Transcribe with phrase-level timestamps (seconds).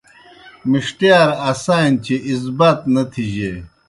[0.69, 3.53] مِݜٹِیار آسہ نیْ چہ ازبات نہ تِھجیئے